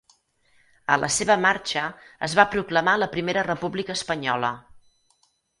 A 0.93 0.97
la 1.01 1.09
seva 1.15 1.35
marxa 1.43 1.83
es 2.29 2.35
va 2.41 2.47
proclamar 2.55 2.97
la 3.03 3.11
Primera 3.15 3.47
República 3.51 3.99
Espanyola. 4.01 4.53